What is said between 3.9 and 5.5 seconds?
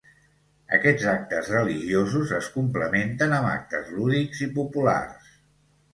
lúdics i populars.